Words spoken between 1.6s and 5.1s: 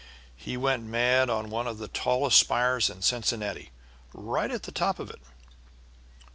of the tallest spires in Cincinnati; right at the top